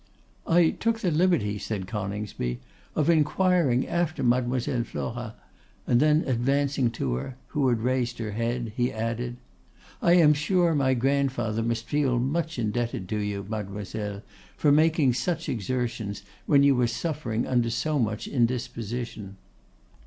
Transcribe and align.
'I 0.47 0.71
took 0.79 1.01
the 1.01 1.11
liberty,' 1.11 1.59
said 1.59 1.85
Coningsby, 1.85 2.59
'of 2.95 3.07
inquiring 3.07 3.87
after 3.87 4.23
Mlle. 4.23 4.83
Flora;' 4.83 5.35
and 5.85 5.99
then 5.99 6.23
advancing 6.25 6.89
to 6.89 7.13
her, 7.13 7.35
who 7.49 7.67
had 7.67 7.81
raised 7.81 8.17
her 8.17 8.31
head, 8.31 8.73
he 8.75 8.91
added, 8.91 9.37
'I 10.01 10.13
am 10.13 10.33
sure 10.33 10.73
my 10.73 10.95
grandfather 10.95 11.61
must 11.61 11.85
feel 11.85 12.17
much 12.17 12.57
indebted 12.57 13.07
to 13.09 13.17
you, 13.17 13.45
Mademoiselle, 13.47 14.23
for 14.57 14.71
making 14.71 15.13
such 15.13 15.47
exertions 15.47 16.23
when 16.47 16.63
you 16.63 16.73
were 16.73 16.87
suffering 16.87 17.45
under 17.45 17.69
so 17.69 17.99
much 17.99 18.27
indisposition. 18.27 19.37